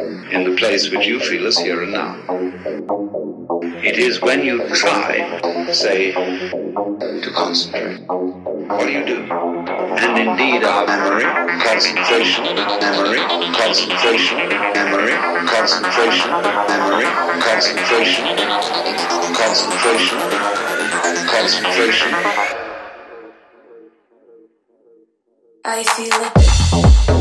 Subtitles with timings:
[0.00, 2.16] in the place which you feel is here and now.
[3.82, 9.22] It is when you try, say, to concentrate, what do you do?
[9.22, 11.24] And indeed, our memory,
[11.62, 13.20] concentration, memory,
[13.54, 15.12] concentration, memory,
[15.46, 17.06] concentration, memory,
[17.40, 18.24] concentration,
[19.34, 20.18] concentration,
[21.28, 22.10] concentration.
[25.64, 27.19] I feel it.